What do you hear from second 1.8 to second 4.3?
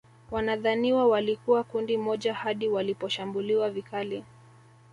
moja hadi waliposhambuliwa vikali